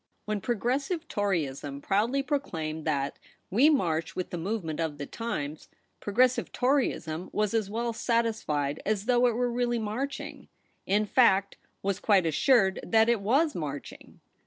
[0.25, 3.19] When Progressive Toryism proudly pro claimed that'
[3.57, 9.05] we march with the movement of the times,' Progressive Toryism was as well satisfied as
[9.05, 10.47] though it were really march ing;
[10.87, 14.21] in fact, was quite assured that it was marching.